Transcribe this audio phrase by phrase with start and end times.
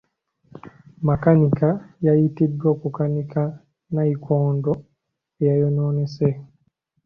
[1.07, 1.69] Makanika
[2.05, 4.73] yayitibwa okukanika nnayikondo
[5.39, 6.29] eyayonoonese.